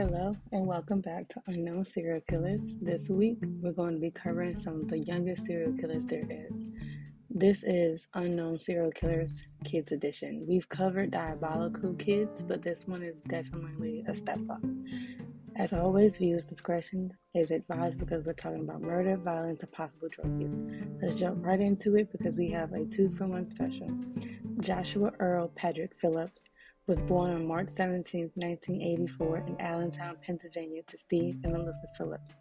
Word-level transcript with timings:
Hello, 0.00 0.34
and 0.50 0.66
welcome 0.66 1.02
back 1.02 1.28
to 1.28 1.42
Unknown 1.46 1.84
Serial 1.84 2.22
Killers. 2.26 2.74
This 2.80 3.10
week, 3.10 3.36
we're 3.60 3.72
going 3.72 3.96
to 3.96 4.00
be 4.00 4.10
covering 4.10 4.58
some 4.58 4.80
of 4.80 4.88
the 4.88 5.00
youngest 5.00 5.44
serial 5.44 5.74
killers 5.74 6.06
there 6.06 6.26
is. 6.26 6.70
This 7.28 7.62
is 7.64 8.08
Unknown 8.14 8.58
Serial 8.58 8.92
Killers 8.92 9.30
Kids 9.62 9.92
Edition. 9.92 10.46
We've 10.48 10.66
covered 10.70 11.10
Diabolical 11.10 11.92
Kids, 11.96 12.40
but 12.40 12.62
this 12.62 12.86
one 12.86 13.02
is 13.02 13.20
definitely 13.28 14.02
a 14.08 14.14
step 14.14 14.40
up. 14.48 14.64
As 15.56 15.74
always, 15.74 16.16
views 16.16 16.46
discretion 16.46 17.12
is 17.34 17.50
advised 17.50 17.98
because 17.98 18.24
we're 18.24 18.32
talking 18.32 18.62
about 18.62 18.80
murder, 18.80 19.18
violence, 19.18 19.62
and 19.62 19.70
possible 19.70 20.08
drug 20.08 20.40
use. 20.40 20.56
Let's 21.02 21.18
jump 21.18 21.44
right 21.44 21.60
into 21.60 21.96
it 21.96 22.10
because 22.10 22.32
we 22.32 22.48
have 22.52 22.72
a 22.72 22.86
two 22.86 23.10
for 23.10 23.26
one 23.26 23.46
special. 23.46 23.90
Joshua 24.62 25.12
Earl 25.20 25.48
Patrick 25.56 25.92
Phillips 26.00 26.46
was 26.90 27.02
born 27.02 27.30
on 27.30 27.46
March 27.46 27.68
17, 27.68 28.32
1984, 28.34 29.44
in 29.46 29.60
Allentown, 29.60 30.16
Pennsylvania, 30.26 30.82
to 30.88 30.98
Steve 30.98 31.36
and 31.44 31.52
Melissa 31.52 31.86
Phillips. 31.96 32.34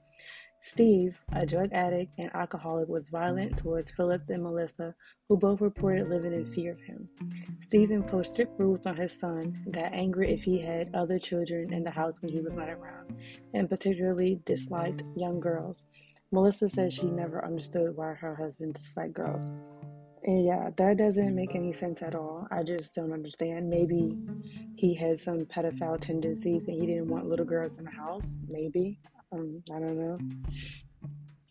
Steve, 0.59 1.19
a 1.33 1.45
drug 1.45 1.71
addict 1.71 2.11
and 2.17 2.33
alcoholic, 2.33 2.87
was 2.87 3.11
violent 3.11 3.59
towards 3.59 3.91
Phillips 3.91 4.31
and 4.31 4.41
Melissa, 4.41 4.95
who 5.27 5.37
both 5.37 5.61
reported 5.61 6.09
living 6.09 6.33
in 6.33 6.51
fear 6.51 6.71
of 6.71 6.81
him. 6.81 7.07
Steve 7.59 7.91
imposed 7.91 8.33
strict 8.33 8.59
rules 8.59 8.87
on 8.87 8.97
his 8.97 9.13
son, 9.13 9.67
got 9.69 9.93
angry 9.93 10.33
if 10.33 10.41
he 10.41 10.59
had 10.59 10.95
other 10.95 11.19
children 11.19 11.71
in 11.71 11.83
the 11.83 11.91
house 11.91 12.19
when 12.19 12.31
he 12.31 12.41
was 12.41 12.55
not 12.55 12.69
around, 12.69 13.15
and 13.53 13.69
particularly 13.69 14.41
disliked 14.45 15.03
young 15.15 15.39
girls. 15.39 15.83
Melissa 16.31 16.71
says 16.71 16.91
she 16.91 17.05
never 17.05 17.45
understood 17.45 17.95
why 17.95 18.13
her 18.15 18.33
husband 18.33 18.73
disliked 18.73 19.13
girls. 19.13 19.43
And 20.23 20.45
yeah, 20.45 20.69
that 20.75 20.97
doesn't 20.97 21.33
make 21.33 21.55
any 21.55 21.71
sense 21.71 22.01
at 22.01 22.13
all. 22.15 22.47
I 22.51 22.63
just 22.63 22.93
don't 22.93 23.13
understand. 23.13 23.69
Maybe 23.69 24.11
he 24.75 24.93
has 24.95 25.23
some 25.23 25.45
pedophile 25.45 25.99
tendencies 25.99 26.67
and 26.67 26.79
he 26.79 26.85
didn't 26.85 27.07
want 27.07 27.27
little 27.27 27.45
girls 27.45 27.77
in 27.77 27.85
the 27.85 27.91
house. 27.91 28.27
Maybe. 28.47 28.99
Um, 29.31 29.63
I 29.73 29.79
don't 29.79 29.97
know. 29.97 30.17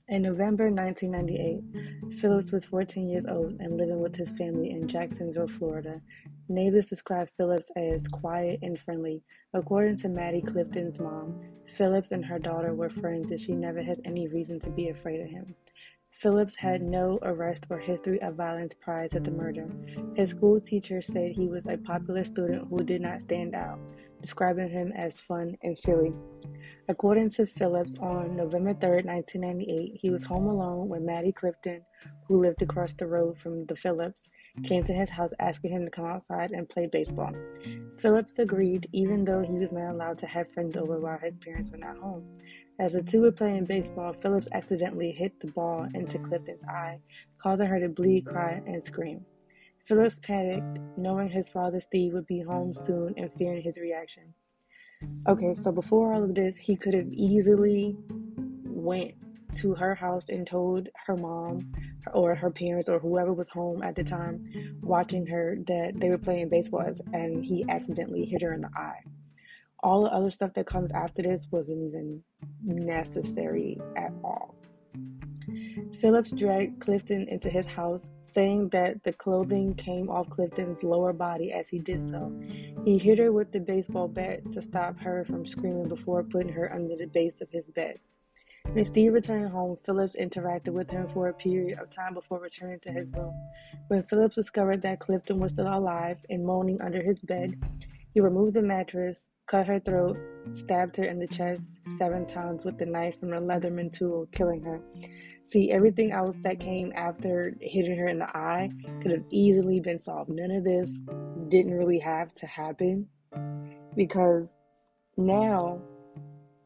In 0.08 0.22
November 0.22 0.70
1998, 0.70 2.18
Phillips 2.18 2.50
was 2.50 2.64
14 2.64 3.06
years 3.06 3.26
old 3.26 3.56
and 3.60 3.76
living 3.76 4.00
with 4.00 4.16
his 4.16 4.30
family 4.30 4.70
in 4.70 4.88
Jacksonville, 4.88 5.48
Florida. 5.48 6.00
Neighbors 6.48 6.86
described 6.86 7.30
Phillips 7.36 7.70
as 7.76 8.08
quiet 8.08 8.58
and 8.62 8.78
friendly. 8.80 9.22
According 9.52 9.98
to 9.98 10.08
Maddie 10.08 10.40
Clifton's 10.40 10.98
mom, 10.98 11.38
Phillips 11.66 12.12
and 12.12 12.24
her 12.24 12.38
daughter 12.38 12.74
were 12.74 12.88
friends 12.88 13.30
and 13.30 13.40
she 13.40 13.52
never 13.52 13.82
had 13.82 14.00
any 14.04 14.28
reason 14.28 14.58
to 14.60 14.70
be 14.70 14.88
afraid 14.88 15.20
of 15.20 15.28
him. 15.28 15.54
Phillips 16.18 16.56
had 16.56 16.80
mm. 16.80 16.86
no 16.86 17.20
arrest 17.22 17.66
or 17.70 17.78
history 17.78 18.20
of 18.22 18.34
violence 18.34 18.74
prior 18.74 19.06
to 19.06 19.20
the 19.20 19.30
murder. 19.30 19.70
His 20.16 20.30
school 20.30 20.60
teacher 20.60 21.00
said 21.00 21.30
he 21.30 21.46
was 21.46 21.66
a 21.68 21.76
popular 21.76 22.24
student 22.24 22.66
who 22.68 22.78
did 22.78 23.02
not 23.02 23.22
stand 23.22 23.54
out, 23.54 23.78
describing 24.20 24.68
him 24.68 24.90
as 24.96 25.20
fun 25.20 25.56
and 25.62 25.78
silly. 25.78 26.12
According 26.88 27.30
to 27.30 27.46
Phillips, 27.46 27.94
on 28.00 28.34
November 28.34 28.74
3, 28.74 29.02
1998, 29.04 30.00
he 30.00 30.10
was 30.10 30.24
home 30.24 30.46
alone 30.46 30.88
when 30.88 31.06
Maddie 31.06 31.30
Clifton, 31.30 31.82
who 32.26 32.42
lived 32.42 32.62
across 32.62 32.94
the 32.94 33.06
road 33.06 33.38
from 33.38 33.66
the 33.66 33.76
Phillips, 33.76 34.28
came 34.64 34.84
to 34.84 34.92
his 34.92 35.10
house 35.10 35.32
asking 35.38 35.72
him 35.72 35.84
to 35.84 35.90
come 35.90 36.06
outside 36.06 36.50
and 36.50 36.68
play 36.68 36.86
baseball. 36.86 37.32
Phillips 37.98 38.38
agreed, 38.38 38.88
even 38.92 39.24
though 39.24 39.42
he 39.42 39.52
was 39.52 39.72
not 39.72 39.90
allowed 39.90 40.18
to 40.18 40.26
have 40.26 40.52
friends 40.52 40.76
over 40.76 41.00
while 41.00 41.18
his 41.18 41.36
parents 41.38 41.70
were 41.70 41.78
not 41.78 41.98
home. 41.98 42.24
As 42.78 42.92
the 42.92 43.02
two 43.02 43.22
were 43.22 43.32
playing 43.32 43.64
baseball, 43.64 44.12
Phillips 44.12 44.48
accidentally 44.52 45.10
hit 45.10 45.40
the 45.40 45.48
ball 45.48 45.88
into 45.94 46.18
Clifton's 46.18 46.64
eye, 46.64 47.00
causing 47.38 47.66
her 47.66 47.80
to 47.80 47.88
bleed, 47.88 48.26
cry, 48.26 48.62
and 48.66 48.84
scream. 48.84 49.24
Phillips 49.84 50.18
panicked, 50.20 50.80
knowing 50.96 51.28
his 51.28 51.48
father 51.48 51.80
Steve 51.80 52.12
would 52.12 52.26
be 52.26 52.40
home 52.40 52.74
soon 52.74 53.14
and 53.16 53.32
fearing 53.32 53.62
his 53.62 53.78
reaction. 53.78 54.34
Okay, 55.26 55.54
so 55.54 55.72
before 55.72 56.12
all 56.12 56.22
of 56.22 56.34
this, 56.34 56.56
he 56.56 56.76
could 56.76 56.94
have 56.94 57.08
easily 57.12 57.96
went 58.64 59.14
to 59.54 59.74
her 59.74 59.94
house 59.94 60.24
and 60.28 60.46
told 60.46 60.88
her 61.06 61.16
mom 61.16 61.72
or 62.14 62.34
her 62.34 62.50
parents 62.50 62.88
or 62.88 62.98
whoever 62.98 63.32
was 63.32 63.48
home 63.48 63.82
at 63.82 63.94
the 63.94 64.04
time 64.04 64.78
watching 64.82 65.26
her 65.26 65.56
that 65.66 65.92
they 65.96 66.08
were 66.08 66.18
playing 66.18 66.48
baseball 66.48 66.84
and 67.12 67.44
he 67.44 67.64
accidentally 67.68 68.24
hit 68.24 68.42
her 68.42 68.52
in 68.52 68.60
the 68.60 68.70
eye 68.76 69.02
all 69.82 70.04
the 70.04 70.10
other 70.10 70.30
stuff 70.30 70.52
that 70.54 70.66
comes 70.66 70.92
after 70.92 71.22
this 71.22 71.46
wasn't 71.50 71.78
even 71.82 72.22
necessary 72.64 73.78
at 73.96 74.12
all. 74.24 74.54
Phillips 76.00 76.30
dragged 76.30 76.80
Clifton 76.80 77.28
into 77.28 77.48
his 77.48 77.66
house, 77.66 78.10
saying 78.22 78.68
that 78.70 79.02
the 79.04 79.12
clothing 79.12 79.74
came 79.74 80.10
off 80.10 80.28
Clifton's 80.28 80.82
lower 80.82 81.12
body 81.12 81.52
as 81.52 81.68
he 81.68 81.78
did 81.78 82.08
so. 82.10 82.32
He 82.84 82.98
hit 82.98 83.18
her 83.18 83.32
with 83.32 83.52
the 83.52 83.60
baseball 83.60 84.08
bat 84.08 84.50
to 84.52 84.62
stop 84.62 84.98
her 85.00 85.24
from 85.24 85.46
screaming 85.46 85.88
before 85.88 86.22
putting 86.22 86.52
her 86.52 86.72
under 86.72 86.96
the 86.96 87.06
base 87.06 87.40
of 87.40 87.48
his 87.50 87.64
bed. 87.74 87.98
When 88.72 88.84
Steve 88.84 89.14
returned 89.14 89.48
home, 89.48 89.78
Phillips 89.84 90.14
interacted 90.14 90.74
with 90.74 90.90
him 90.90 91.08
for 91.08 91.28
a 91.28 91.34
period 91.34 91.78
of 91.78 91.88
time 91.88 92.12
before 92.12 92.38
returning 92.38 92.78
to 92.80 92.92
his 92.92 93.08
room. 93.12 93.34
When 93.88 94.02
Phillips 94.02 94.34
discovered 94.34 94.82
that 94.82 95.00
Clifton 95.00 95.40
was 95.40 95.52
still 95.52 95.72
alive 95.72 96.18
and 96.28 96.44
moaning 96.44 96.80
under 96.82 97.02
his 97.02 97.18
bed, 97.18 97.54
he 98.12 98.20
removed 98.20 98.54
the 98.54 98.62
mattress, 98.62 99.26
cut 99.46 99.66
her 99.66 99.80
throat, 99.80 100.18
stabbed 100.52 100.98
her 100.98 101.04
in 101.04 101.18
the 101.18 101.26
chest 101.26 101.62
seven 101.96 102.26
times 102.26 102.66
with 102.66 102.78
the 102.78 102.84
knife 102.84 103.18
from 103.18 103.32
a 103.32 103.40
Leatherman 103.40 103.90
tool, 103.90 104.28
killing 104.32 104.62
her. 104.62 104.80
See, 105.44 105.70
everything 105.72 106.12
else 106.12 106.36
that 106.42 106.60
came 106.60 106.92
after 106.94 107.54
hitting 107.62 107.96
her 107.96 108.06
in 108.06 108.18
the 108.18 108.36
eye 108.36 108.70
could 109.00 109.12
have 109.12 109.24
easily 109.30 109.80
been 109.80 109.98
solved. 109.98 110.28
None 110.28 110.50
of 110.50 110.64
this 110.64 110.90
didn't 111.48 111.72
really 111.72 112.00
have 112.00 112.34
to 112.34 112.46
happen 112.46 113.08
because 113.96 114.50
now 115.16 115.80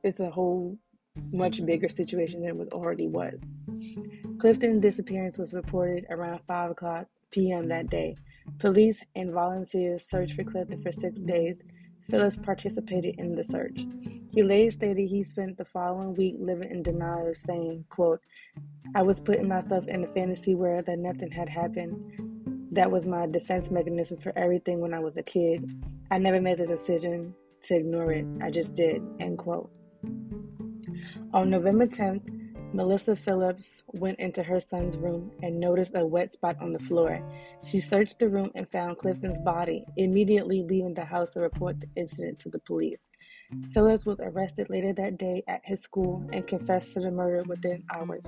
it's 0.02 0.18
a 0.18 0.30
whole 0.30 0.76
much 1.32 1.64
bigger 1.64 1.88
situation 1.88 2.42
than 2.42 2.60
it 2.60 2.72
already 2.72 3.08
was. 3.08 3.38
Clifton's 4.38 4.82
disappearance 4.82 5.38
was 5.38 5.52
reported 5.52 6.06
around 6.10 6.40
5 6.46 6.70
o'clock 6.72 7.06
p.m. 7.30 7.68
that 7.68 7.90
day. 7.90 8.16
Police 8.58 9.00
and 9.14 9.32
volunteers 9.32 10.04
searched 10.08 10.34
for 10.34 10.44
Clifton 10.44 10.82
for 10.82 10.92
six 10.92 11.18
days 11.20 11.56
Phillips 12.10 12.36
participated 12.36 13.18
in 13.18 13.34
the 13.34 13.44
search. 13.44 13.86
He 14.32 14.42
later 14.42 14.70
stated 14.70 15.08
he 15.08 15.22
spent 15.22 15.56
the 15.56 15.64
following 15.64 16.14
week 16.14 16.36
living 16.38 16.70
in 16.70 16.82
denial, 16.82 17.32
saying, 17.34 17.84
quote, 17.90 18.20
I 18.94 19.02
was 19.02 19.20
putting 19.20 19.48
myself 19.48 19.86
in 19.88 20.04
a 20.04 20.08
fantasy 20.08 20.54
world 20.54 20.86
that 20.86 20.98
nothing 20.98 21.30
had 21.30 21.48
happened. 21.48 22.68
That 22.72 22.90
was 22.90 23.06
my 23.06 23.26
defense 23.26 23.70
mechanism 23.70 24.18
for 24.18 24.36
everything 24.36 24.80
when 24.80 24.94
I 24.94 24.98
was 24.98 25.16
a 25.16 25.22
kid. 25.22 25.64
I 26.10 26.18
never 26.18 26.40
made 26.40 26.58
the 26.58 26.66
decision 26.66 27.34
to 27.64 27.76
ignore 27.76 28.12
it. 28.12 28.26
I 28.42 28.50
just 28.50 28.74
did, 28.74 29.02
end 29.20 29.38
quote. 29.38 29.70
On 31.34 31.48
November 31.48 31.86
10th, 31.86 32.28
Melissa 32.74 33.16
Phillips 33.16 33.82
went 33.86 34.18
into 34.18 34.42
her 34.42 34.60
son's 34.60 34.98
room 34.98 35.30
and 35.42 35.58
noticed 35.58 35.92
a 35.94 36.04
wet 36.04 36.34
spot 36.34 36.56
on 36.60 36.72
the 36.72 36.78
floor. 36.78 37.26
She 37.66 37.80
searched 37.80 38.18
the 38.18 38.28
room 38.28 38.50
and 38.54 38.70
found 38.70 38.98
Clifton's 38.98 39.38
body, 39.38 39.86
immediately 39.96 40.62
leaving 40.62 40.92
the 40.92 41.06
house 41.06 41.30
to 41.30 41.40
report 41.40 41.80
the 41.80 41.88
incident 41.96 42.38
to 42.40 42.50
the 42.50 42.58
police. 42.58 42.98
Phillips 43.72 44.04
was 44.04 44.18
arrested 44.20 44.68
later 44.68 44.92
that 44.92 45.16
day 45.16 45.42
at 45.48 45.62
his 45.64 45.80
school 45.80 46.22
and 46.34 46.46
confessed 46.46 46.92
to 46.94 47.00
the 47.00 47.10
murder 47.10 47.44
within 47.44 47.82
hours. 47.90 48.24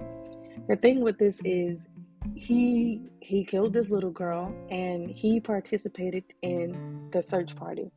The 0.68 0.76
thing 0.76 1.00
with 1.00 1.18
this 1.18 1.38
is 1.44 1.86
he 2.34 3.02
he 3.20 3.44
killed 3.44 3.74
this 3.74 3.90
little 3.90 4.10
girl 4.10 4.54
and 4.70 5.10
he 5.10 5.40
participated 5.40 6.24
in 6.40 7.10
the 7.12 7.22
search 7.22 7.54
party. 7.54 7.90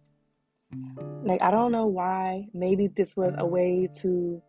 Like 1.24 1.42
I 1.42 1.52
don't 1.52 1.72
know 1.72 1.88
why. 1.88 2.48
Maybe 2.54 2.88
this 2.88 3.16
was 3.16 3.34
a 3.38 3.46
way 3.46 3.90
to 4.02 4.42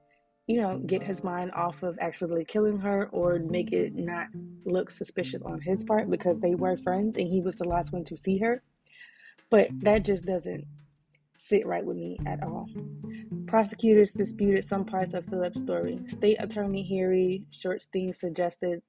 you 0.48 0.60
know, 0.60 0.78
get 0.78 1.03
his 1.03 1.22
mind 1.22 1.53
off 1.53 1.82
of 1.82 1.98
actually 2.00 2.44
killing 2.44 2.78
her 2.78 3.09
or 3.12 3.38
make 3.38 3.70
it 3.70 3.94
not 3.94 4.28
look 4.64 4.91
suspicious 4.91 5.42
on 5.42 5.60
his 5.60 5.84
part 5.84 6.10
because 6.10 6.41
they 6.41 6.54
were 6.54 6.76
friends 6.78 7.19
and 7.19 7.28
he 7.28 7.42
was 7.42 7.54
the 7.56 7.69
last 7.69 7.92
one 7.92 8.03
to 8.03 8.16
see 8.16 8.39
her. 8.39 8.62
But 9.50 9.68
that 9.83 10.06
just 10.06 10.24
doesn't 10.24 10.65
sit 11.34 11.66
right 11.66 11.84
with 11.84 11.98
me 11.98 12.18
at 12.27 12.42
all. 12.42 12.66
Prosecutors 13.47 14.10
disputed 14.10 14.65
some 14.65 14.86
parts 14.86 15.12
of 15.12 15.27
Phillips' 15.27 15.60
story. 15.60 16.00
State 16.09 16.39
Attorney 16.41 16.83
Harry 16.83 17.45
Shorstein 17.53 18.15
suggested 18.15 18.83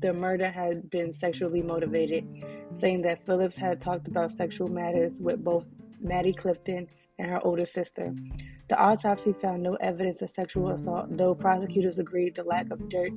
the 0.00 0.12
murder 0.12 0.50
had 0.50 0.90
been 0.90 1.12
sexually 1.12 1.62
motivated, 1.62 2.26
saying 2.74 3.02
that 3.02 3.24
Phillips 3.24 3.56
had 3.56 3.80
talked 3.80 4.08
about 4.08 4.32
sexual 4.32 4.68
matters 4.68 5.20
with 5.20 5.44
both 5.44 5.66
Maddie 6.00 6.32
Clifton 6.32 6.88
and 7.20 7.30
her 7.30 7.44
older 7.44 7.66
sister. 7.66 8.06
Mm. 8.06 8.42
The 8.68 8.78
autopsy 8.78 9.34
found 9.34 9.62
no 9.62 9.74
evidence 9.74 10.22
of 10.22 10.30
sexual 10.30 10.70
assault, 10.70 11.16
though 11.16 11.34
prosecutors 11.34 11.98
agreed 11.98 12.34
the 12.34 12.44
lack 12.44 12.70
of 12.70 12.88
dirt 12.88 13.12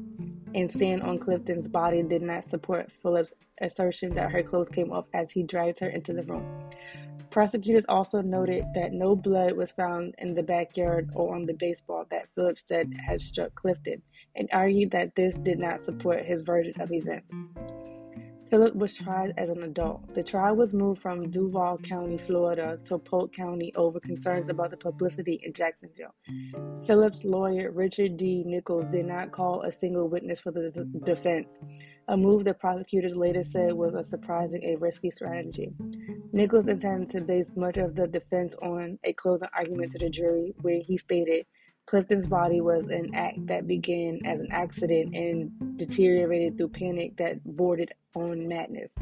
and 0.56 0.72
sand 0.72 1.02
on 1.02 1.18
Clifton's 1.18 1.68
body 1.68 2.04
did 2.04 2.22
not 2.22 2.44
support 2.44 2.92
Phillips' 3.02 3.34
assertion 3.62 4.14
that 4.16 4.32
her 4.32 4.44
clothes 4.44 4.70
came 4.70 4.92
off 4.92 5.06
as 5.14 5.32
he 5.32 5.44
dragged 5.44 5.80
her 5.80 5.90
into 5.90 6.14
the 6.14 6.24
room. 6.24 6.46
Prosecutors 7.30 7.86
also 7.90 8.22
noted 8.22 8.66
that 8.76 8.94
no 8.94 9.16
blood 9.16 9.54
was 9.54 9.72
found 9.72 10.14
in 10.20 10.36
the 10.36 10.44
backyard 10.44 11.10
or 11.16 11.34
on 11.34 11.46
the 11.46 11.54
baseball 11.54 12.06
that 12.12 12.28
Phillips 12.36 12.64
said 12.68 12.94
had 13.08 13.22
struck 13.22 13.56
Clifton, 13.56 14.04
and 14.36 14.50
argued 14.52 14.92
that 14.92 15.16
this 15.16 15.36
did 15.38 15.58
not 15.58 15.82
support 15.82 16.26
his 16.26 16.44
version 16.44 16.80
of 16.80 16.92
events. 16.92 17.36
Phillips 18.54 18.76
was 18.76 18.94
tried 18.94 19.34
as 19.36 19.50
an 19.50 19.64
adult. 19.64 20.14
The 20.14 20.22
trial 20.22 20.56
was 20.56 20.76
moved 20.76 21.02
from 21.02 21.32
Duval 21.32 21.80
County, 21.80 22.20
Florida 22.20 22.78
to 22.86 23.00
Polk 23.00 23.34
County 23.34 23.74
over 23.76 24.00
concerns 24.00 24.48
about 24.48 24.70
the 24.70 24.78
publicity 24.78 25.42
in 25.42 25.54
Jacksonville. 25.54 26.14
Phillips' 26.86 27.26
lawyer, 27.26 27.72
Richard 27.72 28.16
D. 28.16 28.44
Nichols, 28.46 28.86
did 28.92 29.08
not 29.08 29.32
call 29.32 29.64
a 29.64 29.72
single 29.72 30.08
witness 30.08 30.40
for 30.40 30.52
the 30.52 30.70
defense, 31.04 31.58
a 32.08 32.16
move 32.16 32.44
that 32.44 32.60
prosecutors 32.60 33.16
later 33.16 33.44
said 33.44 33.74
was 33.74 33.96
a 33.96 34.04
surprising 34.04 34.64
and 34.64 34.80
risky 34.80 35.10
strategy. 35.10 35.74
Nichols 36.32 36.68
intended 36.68 37.10
to 37.10 37.22
base 37.22 37.48
much 37.56 37.78
of 37.78 37.96
the 37.96 38.08
defense 38.08 38.54
on 38.62 39.00
a 39.04 39.14
closing 39.14 39.50
argument 39.58 39.94
to 39.94 39.98
the 39.98 40.12
jury 40.12 40.54
where 40.62 40.80
he 40.80 40.96
stated 40.96 41.48
Clifton's 41.86 42.28
body 42.28 42.62
was 42.62 42.88
an 42.88 43.14
act 43.14 43.46
that 43.48 43.68
began 43.68 44.26
as 44.26 44.40
an 44.40 44.48
accident 44.52 45.14
and 45.14 45.78
deteriorated 45.78 46.58
through 46.58 46.70
panic 46.70 47.18
that 47.18 47.44
bordered 47.44 47.94
on 48.16 48.48
madness. 48.48 48.94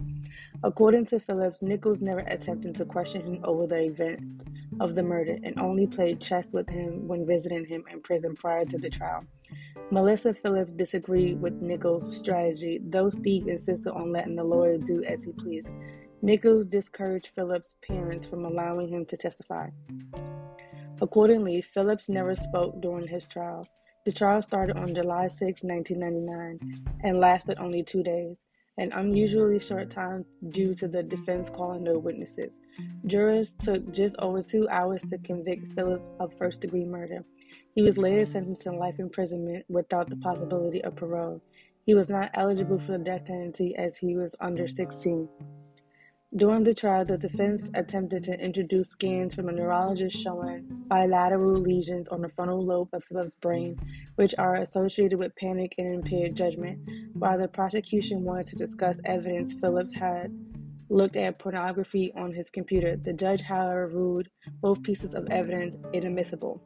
According 0.64 1.06
to 1.08 1.20
Phillips, 1.20 1.62
Nichols 1.62 2.02
never 2.02 2.22
attempted 2.22 2.76
to 2.76 2.86
question 2.86 3.22
him 3.22 3.40
over 3.44 3.68
the 3.68 3.84
event 3.84 4.44
of 4.80 4.96
the 4.96 5.04
murder 5.04 5.38
and 5.44 5.60
only 5.60 5.86
played 5.86 6.20
chess 6.20 6.48
with 6.54 6.70
him 6.70 7.08
when 7.08 7.26
visiting 7.26 7.66
him 7.66 7.84
in 7.92 8.02
prison 8.02 8.36
prior 8.36 8.66
to 8.66 8.78
the 8.78 8.90
trial. 8.90 9.24
Melissa 9.92 10.34
Phillips 10.34 10.74
disagreed 10.74 11.42
with 11.42 11.62
Nichols' 11.62 12.18
strategy, 12.18 12.80
though 12.84 13.10
Steve 13.10 13.48
insisted 13.48 13.92
on 13.92 14.12
letting 14.12 14.36
the 14.36 14.44
lawyer 14.44 14.78
do 14.78 15.04
as 15.04 15.24
he 15.24 15.34
pleased. 15.34 15.70
Nichols 16.22 16.66
discouraged 16.66 17.32
Phillips' 17.36 17.76
parents 17.82 18.26
from 18.26 18.46
allowing 18.46 18.88
him 18.88 19.06
to 19.06 19.18
testify. 19.18 19.70
Accordingly, 21.02 21.62
Phillips 21.62 22.10
never 22.10 22.36
spoke 22.36 22.80
during 22.80 23.08
his 23.08 23.28
trial. 23.28 23.68
The 24.06 24.12
trial 24.12 24.42
started 24.44 24.78
on 24.78 24.94
July 24.94 25.30
6, 25.30 25.64
1999, 25.64 26.86
and 27.04 27.20
lasted 27.20 27.58
only 27.58 27.82
two 27.82 28.04
days, 28.04 28.38
an 28.78 28.92
unusually 28.94 29.58
short 29.58 29.90
time 29.90 30.26
due 30.50 30.76
to 30.76 30.88
the 30.88 31.02
defense 31.02 31.50
calling 31.50 31.84
no 31.84 31.98
witnesses. 31.98 32.54
Jurors 33.08 33.52
took 33.64 33.92
just 33.92 34.16
over 34.20 34.44
two 34.44 34.70
hours 34.70 35.02
to 35.10 35.18
convict 35.18 35.74
Phillips 35.74 36.08
of 36.20 36.38
first 36.38 36.62
degree 36.62 36.86
murder. 36.86 37.26
He 37.74 37.82
was 37.82 37.98
later 37.98 38.24
sentenced 38.24 38.62
to 38.62 38.72
life 38.72 39.00
imprisonment 39.00 39.66
without 39.70 40.08
the 40.08 40.18
possibility 40.18 40.84
of 40.84 40.96
parole. 40.96 41.42
He 41.84 41.96
was 41.96 42.10
not 42.10 42.30
eligible 42.36 42.78
for 42.78 42.92
the 42.92 43.04
death 43.04 43.26
penalty 43.26 43.76
as 43.76 43.98
he 43.98 44.16
was 44.16 44.36
under 44.40 44.68
16. 44.68 45.28
During 46.34 46.64
the 46.64 46.74
trial, 46.74 47.04
the 47.04 47.18
defense 47.18 47.70
attempted 47.74 48.24
to 48.24 48.40
introduce 48.40 48.88
scans 48.88 49.36
from 49.36 49.50
a 49.50 49.52
neurologist 49.52 50.18
showing 50.18 50.64
bilateral 50.88 51.60
lesions 51.60 52.08
on 52.08 52.22
the 52.22 52.30
frontal 52.30 52.64
lobe 52.64 52.88
of 52.94 53.04
Phillips' 53.04 53.36
brain, 53.36 53.78
which 54.16 54.34
are 54.38 54.56
associated 54.56 55.20
with 55.20 55.36
panic 55.36 55.76
and 55.78 55.94
impaired 55.94 56.38
judgment. 56.38 56.80
While 57.12 57.38
the 57.38 57.50
prosecution 57.50 58.24
wanted 58.24 58.48
to 58.48 58.56
discuss 58.56 58.98
evidence 59.04 59.52
Phillips 59.52 59.94
had 59.94 60.32
looked 60.88 61.18
at 61.18 61.38
pornography 61.38 62.14
on 62.16 62.32
his 62.32 62.50
computer, 62.50 62.96
the 62.96 63.12
judge, 63.12 63.42
however, 63.42 63.88
ruled 63.88 64.30
both 64.62 64.84
pieces 64.84 65.14
of 65.14 65.28
evidence 65.28 65.76
inadmissible. 65.92 66.62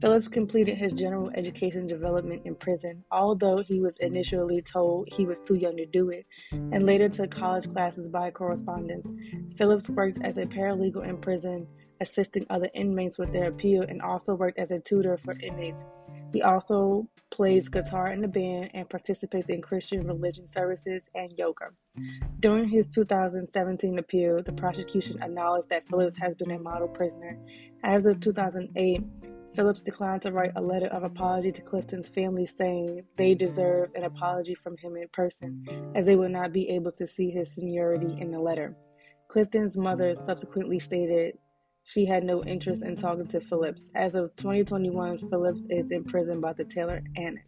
Phillips 0.00 0.28
completed 0.28 0.76
his 0.76 0.92
general 0.92 1.30
education 1.34 1.86
development 1.86 2.42
in 2.44 2.54
prison, 2.54 3.02
although 3.10 3.62
he 3.62 3.80
was 3.80 3.96
initially 3.98 4.60
told 4.60 5.08
he 5.10 5.24
was 5.24 5.40
too 5.40 5.54
young 5.54 5.76
to 5.78 5.86
do 5.86 6.10
it, 6.10 6.26
and 6.52 6.84
later 6.84 7.08
took 7.08 7.30
college 7.30 7.70
classes 7.72 8.06
by 8.08 8.30
correspondence. 8.30 9.08
Phillips 9.56 9.88
worked 9.88 10.18
as 10.22 10.36
a 10.36 10.44
paralegal 10.44 11.08
in 11.08 11.16
prison, 11.16 11.66
assisting 12.00 12.44
other 12.50 12.68
inmates 12.74 13.16
with 13.16 13.32
their 13.32 13.48
appeal, 13.48 13.82
and 13.82 14.02
also 14.02 14.34
worked 14.34 14.58
as 14.58 14.70
a 14.70 14.80
tutor 14.80 15.16
for 15.16 15.32
inmates. 15.40 15.82
He 16.32 16.42
also 16.42 17.08
plays 17.30 17.68
guitar 17.68 18.12
in 18.12 18.20
the 18.20 18.28
band 18.28 18.70
and 18.74 18.88
participates 18.88 19.48
in 19.48 19.62
Christian 19.62 20.06
religion 20.06 20.46
services 20.46 21.08
and 21.14 21.32
yoga. 21.38 21.70
During 22.40 22.68
his 22.68 22.86
2017 22.88 23.98
appeal, 23.98 24.42
the 24.42 24.52
prosecution 24.52 25.22
acknowledged 25.22 25.70
that 25.70 25.88
Phillips 25.88 26.16
has 26.16 26.34
been 26.34 26.50
a 26.50 26.58
model 26.58 26.88
prisoner. 26.88 27.38
As 27.82 28.04
of 28.04 28.20
2008, 28.20 29.02
Phillips 29.56 29.80
declined 29.80 30.20
to 30.20 30.32
write 30.32 30.52
a 30.56 30.60
letter 30.60 30.88
of 30.88 31.02
apology 31.02 31.50
to 31.50 31.62
Clifton's 31.62 32.08
family, 32.08 32.44
saying 32.44 33.02
they 33.16 33.34
deserve 33.34 33.88
an 33.94 34.04
apology 34.04 34.54
from 34.54 34.76
him 34.76 34.96
in 34.96 35.08
person, 35.08 35.64
as 35.94 36.04
they 36.04 36.14
would 36.14 36.30
not 36.30 36.52
be 36.52 36.68
able 36.68 36.92
to 36.92 37.06
see 37.06 37.30
his 37.30 37.50
seniority 37.54 38.20
in 38.20 38.30
the 38.30 38.38
letter. 38.38 38.76
Clifton's 39.28 39.74
mother 39.74 40.14
subsequently 40.14 40.78
stated 40.78 41.38
she 41.84 42.04
had 42.04 42.22
no 42.22 42.44
interest 42.44 42.82
in 42.82 42.96
talking 42.96 43.26
to 43.28 43.40
Phillips. 43.40 43.90
As 43.94 44.14
of 44.14 44.36
2021, 44.36 45.30
Phillips 45.30 45.64
is 45.70 45.90
in 45.90 46.04
prison 46.04 46.38
by 46.38 46.52
the 46.52 46.64
Taylor 46.64 47.02
Annex. 47.16 47.46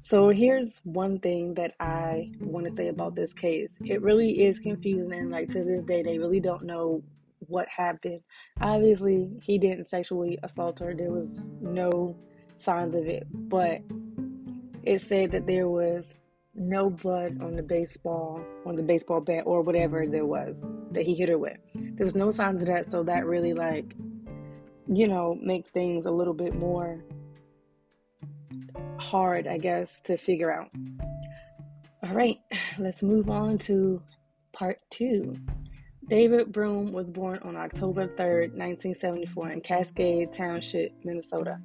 So 0.00 0.30
here's 0.30 0.80
one 0.82 1.20
thing 1.20 1.54
that 1.54 1.74
I 1.78 2.32
want 2.40 2.68
to 2.68 2.74
say 2.74 2.88
about 2.88 3.14
this 3.14 3.32
case. 3.32 3.76
It 3.84 4.02
really 4.02 4.42
is 4.42 4.58
confusing, 4.58 5.12
and 5.12 5.30
like 5.30 5.50
to 5.50 5.62
this 5.62 5.84
day, 5.84 6.02
they 6.02 6.18
really 6.18 6.40
don't 6.40 6.64
know 6.64 7.04
what 7.48 7.68
happened. 7.68 8.20
Obviously, 8.60 9.30
he 9.42 9.58
didn't 9.58 9.84
sexually 9.84 10.38
assault 10.42 10.78
her. 10.80 10.94
There 10.94 11.10
was 11.10 11.48
no 11.60 12.16
signs 12.58 12.94
of 12.94 13.06
it, 13.06 13.26
but 13.30 13.80
it 14.82 15.00
said 15.00 15.32
that 15.32 15.46
there 15.46 15.68
was 15.68 16.14
no 16.54 16.90
blood 16.90 17.42
on 17.42 17.56
the 17.56 17.62
baseball 17.62 18.40
on 18.66 18.76
the 18.76 18.82
baseball 18.82 19.20
bat 19.20 19.44
or 19.46 19.62
whatever 19.62 20.06
there 20.06 20.26
was 20.26 20.60
that 20.90 21.04
he 21.04 21.14
hit 21.14 21.28
her 21.28 21.38
with. 21.38 21.56
There 21.74 22.04
was 22.04 22.14
no 22.14 22.30
signs 22.30 22.60
of 22.60 22.68
that, 22.68 22.90
so 22.90 23.02
that 23.04 23.26
really 23.26 23.54
like 23.54 23.94
you 24.86 25.08
know 25.08 25.38
makes 25.40 25.68
things 25.68 26.06
a 26.06 26.10
little 26.10 26.34
bit 26.34 26.54
more 26.54 27.02
hard, 28.98 29.46
I 29.46 29.58
guess, 29.58 30.00
to 30.02 30.16
figure 30.16 30.52
out. 30.52 30.70
All 32.02 32.14
right, 32.14 32.38
let's 32.78 33.02
move 33.02 33.28
on 33.28 33.58
to 33.58 34.02
part 34.52 34.78
two. 34.90 35.36
David 36.12 36.52
Broom 36.52 36.92
was 36.92 37.10
born 37.10 37.38
on 37.38 37.56
October 37.56 38.06
3, 38.06 38.48
1974, 38.48 39.50
in 39.52 39.60
Cascade 39.62 40.30
Township, 40.30 40.92
Minnesota. 41.04 41.58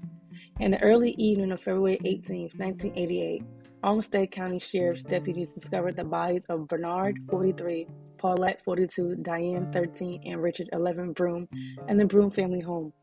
In 0.61 0.71
the 0.71 0.81
early 0.81 1.11
evening 1.17 1.51
of 1.51 1.59
February 1.59 1.99
18, 2.05 2.51
1988, 2.55 3.43
Olmsted 3.83 4.31
County 4.31 4.59
Sheriff's 4.59 5.03
deputies 5.03 5.49
discovered 5.49 5.97
the 5.97 6.05
bodies 6.05 6.45
of 6.45 6.65
Bernard, 6.69 7.19
43, 7.29 7.87
Paulette, 8.17 8.63
42, 8.63 9.17
Diane, 9.21 9.69
13, 9.73 10.21
and 10.25 10.41
Richard, 10.41 10.69
11, 10.71 11.11
Broom, 11.11 11.49
and 11.89 11.99
the 11.99 12.05
Broom 12.05 12.31
family 12.31 12.61
home. 12.61 12.93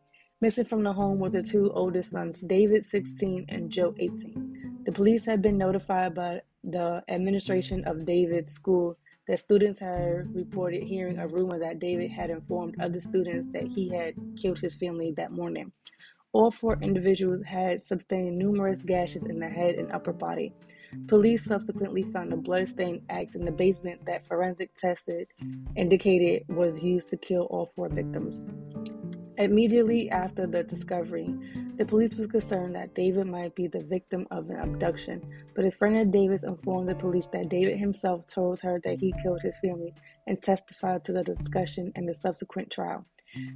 Missing 0.41 0.65
from 0.65 0.83
the 0.83 0.95
home 0.95 1.19
were 1.19 1.29
the 1.29 1.43
two 1.43 1.71
oldest 1.73 2.13
sons, 2.13 2.41
David, 2.41 2.87
16, 2.87 3.45
and 3.51 3.71
Joe, 3.71 3.95
18. 3.99 4.83
The 4.87 4.93
police 4.93 5.27
had 5.27 5.43
been 5.43 5.59
notified 5.59 6.15
by 6.15 6.41
the 6.63 7.05
administration 7.11 7.85
of 7.85 8.07
David's 8.07 8.53
school 8.53 8.97
that 9.27 9.39
students 9.39 9.81
had 9.81 10.35
reported 10.35 10.83
hearing 10.83 11.19
a 11.19 11.27
rumor 11.27 11.59
that 11.59 11.79
David 11.79 12.11
had 12.11 12.31
informed 12.31 12.81
other 12.81 13.01
students 13.01 13.49
that 13.53 13.69
he 13.69 13.89
had 13.89 14.15
killed 14.37 14.59
his 14.59 14.75
family 14.75 15.13
that 15.13 15.33
morning. 15.33 15.73
All 16.33 16.51
four 16.51 16.79
individuals 16.83 17.45
had 17.45 17.81
sustained 17.81 18.39
numerous 18.39 18.83
gashes 18.83 19.25
in 19.25 19.39
the 19.39 19.49
head 19.49 19.77
and 19.77 19.93
upper 19.93 20.13
body. 20.13 20.53
Police 21.07 21.45
subsequently 21.45 22.03
found 22.03 22.33
a 22.33 22.37
bloodstained 22.37 23.03
axe 23.09 23.35
in 23.35 23.45
the 23.45 23.53
basement 23.53 24.05
that 24.07 24.27
forensic 24.27 24.75
tested 24.75 25.29
indicated 25.77 26.45
was 26.49 26.83
used 26.83 27.09
to 27.11 27.17
kill 27.17 27.45
all 27.45 27.73
four 27.77 27.89
victims. 27.89 28.43
Immediately 29.37 30.11
after 30.11 30.47
the 30.47 30.63
discovery, 30.63 31.35
the 31.77 31.85
police 31.85 32.15
was 32.15 32.29
concerned 32.29 32.77
that 32.77 32.95
David 32.95 33.27
might 33.27 33.57
be 33.57 33.67
the 33.67 33.83
victim 33.83 34.29
of 34.31 34.49
an 34.49 34.61
abduction, 34.61 35.29
but 35.57 35.65
a 35.65 35.73
friend 35.73 35.97
of 35.97 36.13
David's 36.13 36.45
informed 36.45 36.89
the 36.89 36.95
police 36.95 37.27
that 37.33 37.49
David 37.49 37.79
himself 37.79 38.29
told 38.29 38.61
her 38.61 38.81
that 38.85 39.01
he 39.01 39.13
killed 39.23 39.43
his 39.43 39.59
family 39.59 39.93
and 40.29 40.41
testified 40.41 41.05
to 41.05 41.13
the 41.13 41.25
discussion 41.25 41.91
in 41.97 42.07
the 42.07 42.15
subsequent 42.15 42.71
trial. 42.71 43.07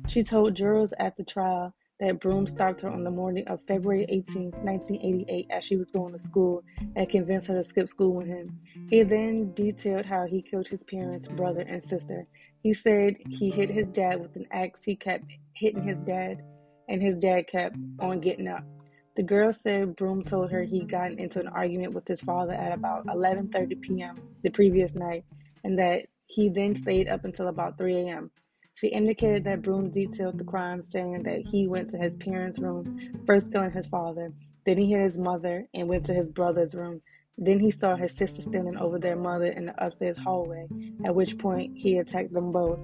She 0.08 0.24
told 0.24 0.56
jurors 0.56 0.92
at 0.98 1.16
the 1.16 1.22
trial 1.22 1.74
that 2.00 2.20
Broom 2.20 2.46
stopped 2.46 2.80
her 2.82 2.88
on 2.88 3.02
the 3.02 3.10
morning 3.10 3.46
of 3.48 3.60
February 3.66 4.06
18, 4.08 4.50
1988, 4.62 5.46
as 5.50 5.64
she 5.64 5.76
was 5.76 5.90
going 5.90 6.12
to 6.12 6.18
school 6.18 6.62
and 6.94 7.08
convinced 7.08 7.48
her 7.48 7.54
to 7.54 7.64
skip 7.64 7.88
school 7.88 8.14
with 8.14 8.26
him. 8.26 8.60
He 8.88 9.02
then 9.02 9.52
detailed 9.54 10.06
how 10.06 10.26
he 10.26 10.42
killed 10.42 10.68
his 10.68 10.84
parents, 10.84 11.26
brother, 11.28 11.62
and 11.62 11.82
sister. 11.82 12.26
He 12.62 12.74
said 12.74 13.16
he 13.28 13.50
hit 13.50 13.70
his 13.70 13.88
dad 13.88 14.20
with 14.20 14.36
an 14.36 14.46
axe. 14.52 14.82
He 14.84 14.94
kept 14.94 15.24
hitting 15.54 15.82
his 15.82 15.98
dad, 15.98 16.42
and 16.88 17.02
his 17.02 17.16
dad 17.16 17.46
kept 17.48 17.76
on 18.00 18.20
getting 18.20 18.48
up. 18.48 18.64
The 19.16 19.24
girl 19.24 19.52
said 19.52 19.96
Broom 19.96 20.22
told 20.22 20.52
her 20.52 20.62
he'd 20.62 20.88
gotten 20.88 21.18
into 21.18 21.40
an 21.40 21.48
argument 21.48 21.92
with 21.92 22.06
his 22.06 22.20
father 22.20 22.52
at 22.52 22.72
about 22.72 23.06
11:30 23.06 23.80
p.m. 23.80 24.16
the 24.42 24.50
previous 24.50 24.94
night, 24.94 25.24
and 25.64 25.76
that 25.78 26.06
he 26.26 26.48
then 26.48 26.76
stayed 26.76 27.08
up 27.08 27.24
until 27.24 27.48
about 27.48 27.76
3 27.76 27.94
a.m. 28.02 28.30
She 28.78 28.86
indicated 28.86 29.42
that 29.42 29.62
Broom 29.62 29.90
detailed 29.90 30.38
the 30.38 30.44
crime, 30.44 30.82
saying 30.82 31.24
that 31.24 31.40
he 31.40 31.66
went 31.66 31.90
to 31.90 31.98
his 31.98 32.14
parents' 32.14 32.60
room, 32.60 33.24
first 33.26 33.50
killing 33.50 33.72
his 33.72 33.88
father. 33.88 34.32
Then 34.64 34.78
he 34.78 34.92
hit 34.92 35.00
his 35.00 35.18
mother 35.18 35.66
and 35.74 35.88
went 35.88 36.06
to 36.06 36.14
his 36.14 36.28
brother's 36.28 36.76
room. 36.76 37.02
Then 37.36 37.58
he 37.58 37.72
saw 37.72 37.96
his 37.96 38.12
sister 38.12 38.40
standing 38.40 38.76
over 38.76 39.00
their 39.00 39.16
mother 39.16 39.46
in 39.46 39.66
the 39.66 39.84
upstairs 39.84 40.16
hallway, 40.16 40.68
at 41.04 41.12
which 41.12 41.38
point 41.38 41.76
he 41.76 41.98
attacked 41.98 42.32
them 42.32 42.52
both. 42.52 42.78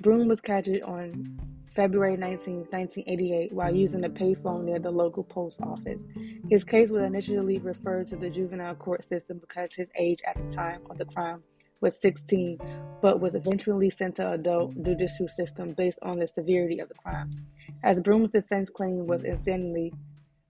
Broom 0.00 0.28
was 0.28 0.40
captured 0.40 0.82
on 0.82 1.40
February 1.74 2.16
19, 2.16 2.58
1988, 2.70 3.52
while 3.52 3.74
using 3.74 4.04
a 4.04 4.08
payphone 4.08 4.62
near 4.62 4.78
the 4.78 4.92
local 4.92 5.24
post 5.24 5.60
office. 5.60 6.02
His 6.48 6.62
case 6.62 6.90
was 6.90 7.02
initially 7.02 7.58
referred 7.58 8.06
to 8.08 8.16
the 8.16 8.30
juvenile 8.30 8.76
court 8.76 9.02
system 9.02 9.38
because 9.40 9.74
his 9.74 9.88
age 9.96 10.20
at 10.24 10.36
the 10.36 10.54
time 10.54 10.82
of 10.88 10.98
the 10.98 11.04
crime 11.04 11.42
was 11.80 12.00
16, 12.00 12.58
but 13.02 13.20
was 13.20 13.34
eventually 13.34 13.90
sent 13.90 14.16
to 14.16 14.32
adult 14.32 14.74
judicial 14.82 15.28
system 15.28 15.72
based 15.72 15.98
on 16.02 16.18
the 16.18 16.26
severity 16.26 16.78
of 16.78 16.88
the 16.88 16.94
crime. 16.94 17.46
As 17.82 18.00
Broom's 18.00 18.30
defense 18.30 18.70
claim 18.70 19.06
was 19.06 19.24
insanity, 19.24 19.92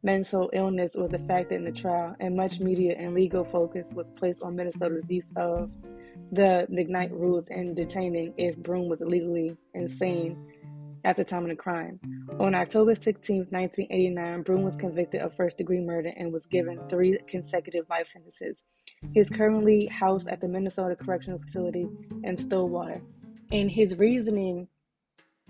mental 0.02 0.50
illness 0.52 0.92
was 0.94 1.12
a 1.12 1.18
factor 1.18 1.54
in 1.54 1.64
the 1.64 1.72
trial, 1.72 2.14
and 2.20 2.36
much 2.36 2.60
media 2.60 2.94
and 2.96 3.14
legal 3.14 3.44
focus 3.44 3.88
was 3.92 4.10
placed 4.10 4.42
on 4.42 4.56
Minnesota's 4.56 5.04
use 5.08 5.26
of 5.36 5.70
the 6.32 6.66
McKnight 6.70 7.10
rules 7.10 7.48
in 7.48 7.74
detaining 7.74 8.32
if 8.36 8.56
Broom 8.58 8.88
was 8.88 9.00
legally 9.00 9.56
insane 9.74 10.36
at 11.04 11.16
the 11.16 11.24
time 11.24 11.42
of 11.42 11.48
the 11.48 11.56
crime. 11.56 12.00
On 12.40 12.54
October 12.54 12.94
16, 12.94 13.46
1989, 13.50 14.42
Broom 14.42 14.62
was 14.62 14.76
convicted 14.76 15.22
of 15.22 15.34
first 15.34 15.58
degree 15.58 15.80
murder 15.80 16.12
and 16.16 16.32
was 16.32 16.46
given 16.46 16.80
three 16.88 17.18
consecutive 17.28 17.88
life 17.88 18.08
sentences. 18.12 18.64
He 19.12 19.20
is 19.20 19.28
mm-hmm. 19.28 19.36
currently 19.36 19.86
housed 19.86 20.28
at 20.28 20.40
the 20.40 20.48
Minnesota 20.48 20.96
Correctional 20.96 21.38
Facility 21.38 21.88
in 22.24 22.36
Stillwater. 22.36 23.02
And 23.52 23.70
his 23.70 23.96
reasoning 23.96 24.68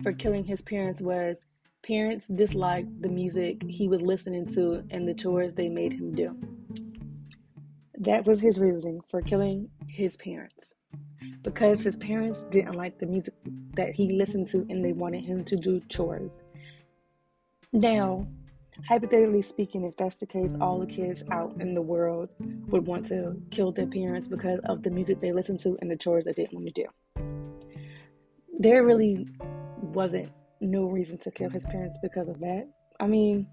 for 0.02 0.12
killing 0.12 0.44
his 0.44 0.62
parents 0.62 1.00
was 1.00 1.40
parents 1.82 2.26
disliked 2.26 3.00
the 3.00 3.08
music 3.08 3.62
he 3.68 3.88
was 3.88 4.02
listening 4.02 4.46
to 4.46 4.84
and 4.90 5.08
the 5.08 5.14
chores 5.14 5.54
they 5.54 5.68
made 5.68 5.92
him 5.92 6.14
do. 6.14 6.36
That 7.98 8.26
was 8.26 8.40
his 8.40 8.58
reasoning 8.58 9.00
for 9.08 9.22
killing 9.22 9.70
his 9.88 10.16
parents 10.16 10.74
because 11.42 11.80
his 11.80 11.96
parents 11.96 12.44
didn't 12.50 12.74
like 12.74 12.98
the 12.98 13.06
music 13.06 13.34
that 13.74 13.94
he 13.94 14.12
listened 14.12 14.48
to 14.50 14.66
and 14.68 14.84
they 14.84 14.92
wanted 14.92 15.24
him 15.24 15.44
to 15.44 15.56
do 15.56 15.80
chores. 15.88 16.40
Now, 17.72 18.26
hypothetically 18.88 19.42
speaking, 19.42 19.84
if 19.84 19.96
that's 19.96 20.16
the 20.16 20.26
case, 20.26 20.52
all 20.60 20.78
the 20.78 20.86
kids 20.86 21.22
out 21.30 21.54
in 21.60 21.74
the 21.74 21.82
world 21.82 22.28
would 22.68 22.86
want 22.86 23.06
to 23.06 23.36
kill 23.50 23.72
their 23.72 23.86
parents 23.86 24.28
because 24.28 24.60
of 24.64 24.82
the 24.82 24.90
music 24.90 25.20
they 25.20 25.32
listened 25.32 25.60
to 25.60 25.76
and 25.80 25.90
the 25.90 25.96
chores 25.96 26.24
they 26.24 26.32
didn't 26.32 26.54
want 26.54 26.66
to 26.66 26.72
do. 26.72 26.86
There 28.58 28.84
really 28.84 29.26
wasn't 29.80 30.30
no 30.60 30.86
reason 30.86 31.18
to 31.18 31.30
kill 31.30 31.50
his 31.50 31.66
parents 31.66 31.98
because 32.02 32.28
of 32.28 32.40
that. 32.40 32.68
I 33.00 33.06
mean, 33.06 33.46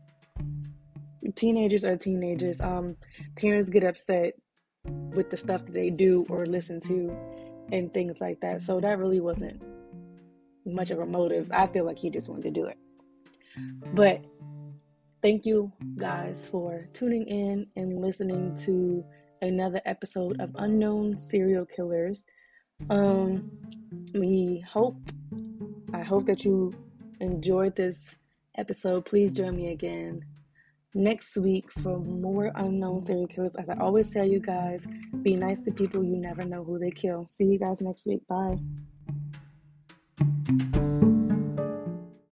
teenagers 1.35 1.83
are 1.83 1.97
teenagers. 1.97 2.61
Um, 2.61 2.95
parents 3.35 3.69
get 3.69 3.83
upset 3.83 4.33
with 4.85 5.29
the 5.29 5.37
stuff 5.37 5.65
that 5.65 5.73
they 5.73 5.89
do 5.89 6.25
or 6.29 6.45
listen 6.45 6.79
to 6.81 7.15
and 7.71 7.93
things 7.93 8.17
like 8.19 8.41
that. 8.41 8.61
So 8.61 8.79
that 8.79 8.99
really 8.99 9.19
wasn't 9.19 9.61
much 10.65 10.91
of 10.91 10.99
a 10.99 11.05
motive. 11.05 11.49
I 11.51 11.67
feel 11.67 11.85
like 11.85 11.97
he 11.97 12.09
just 12.09 12.29
wanted 12.29 12.43
to 12.43 12.51
do 12.51 12.65
it. 12.65 12.77
But 13.93 14.23
thank 15.23 15.45
you 15.45 15.71
guys 15.97 16.37
for 16.51 16.85
tuning 16.91 17.25
in 17.27 17.65
and 17.77 18.01
listening 18.01 18.53
to 18.57 19.03
another 19.41 19.81
episode 19.85 20.39
of 20.41 20.51
Unknown 20.55 21.17
Serial 21.17 21.65
Killers. 21.65 22.23
Um 22.89 23.49
we 24.13 24.63
hope 24.69 24.97
I 25.93 26.03
hope 26.03 26.25
that 26.25 26.43
you 26.43 26.73
enjoyed 27.21 27.73
this 27.77 27.95
episode. 28.57 29.05
Please 29.05 29.31
join 29.31 29.55
me 29.55 29.71
again 29.71 30.25
next 30.93 31.37
week 31.37 31.71
for 31.71 31.99
more 31.99 32.51
unknown 32.55 33.05
serial 33.05 33.27
killers. 33.27 33.55
As 33.57 33.69
I 33.69 33.77
always 33.77 34.11
tell 34.11 34.27
you 34.27 34.41
guys, 34.41 34.85
be 35.21 35.37
nice 35.37 35.61
to 35.61 35.71
people. 35.71 36.03
You 36.03 36.17
never 36.17 36.43
know 36.43 36.65
who 36.65 36.77
they 36.77 36.91
kill. 36.91 37.29
See 37.31 37.45
you 37.45 37.57
guys 37.57 37.79
next 37.79 38.05
week. 38.05 38.27
Bye. 38.27 38.57